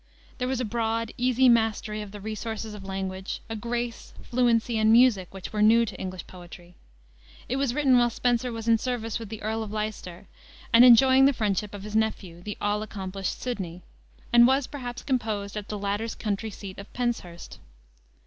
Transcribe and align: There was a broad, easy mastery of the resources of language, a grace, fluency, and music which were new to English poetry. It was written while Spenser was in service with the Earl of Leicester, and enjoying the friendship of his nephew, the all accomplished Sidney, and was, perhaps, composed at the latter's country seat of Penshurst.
There 0.39 0.47
was 0.47 0.59
a 0.59 0.65
broad, 0.65 1.11
easy 1.15 1.47
mastery 1.47 2.01
of 2.01 2.11
the 2.11 2.19
resources 2.19 2.73
of 2.73 2.83
language, 2.83 3.39
a 3.51 3.55
grace, 3.55 4.15
fluency, 4.23 4.79
and 4.79 4.91
music 4.91 5.31
which 5.31 5.53
were 5.53 5.61
new 5.61 5.85
to 5.85 5.95
English 5.97 6.25
poetry. 6.25 6.73
It 7.47 7.57
was 7.57 7.75
written 7.75 7.95
while 7.95 8.09
Spenser 8.09 8.51
was 8.51 8.67
in 8.67 8.79
service 8.79 9.19
with 9.19 9.29
the 9.29 9.43
Earl 9.43 9.61
of 9.61 9.71
Leicester, 9.71 10.25
and 10.73 10.83
enjoying 10.83 11.25
the 11.25 11.33
friendship 11.33 11.75
of 11.75 11.83
his 11.83 11.95
nephew, 11.95 12.41
the 12.41 12.57
all 12.59 12.81
accomplished 12.81 13.39
Sidney, 13.39 13.83
and 14.33 14.47
was, 14.47 14.65
perhaps, 14.65 15.03
composed 15.03 15.55
at 15.55 15.67
the 15.67 15.77
latter's 15.77 16.15
country 16.15 16.49
seat 16.49 16.79
of 16.79 16.91
Penshurst. 16.93 17.59